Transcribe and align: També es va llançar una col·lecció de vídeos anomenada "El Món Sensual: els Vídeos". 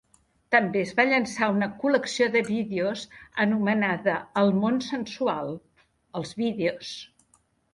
També 0.53 0.79
es 0.83 0.93
va 0.99 1.03
llançar 1.09 1.49
una 1.55 1.67
col·lecció 1.83 2.29
de 2.37 2.41
vídeos 2.47 3.03
anomenada 3.45 4.17
"El 4.43 4.51
Món 4.65 4.81
Sensual: 4.89 5.53
els 6.23 6.33
Vídeos". 6.45 6.97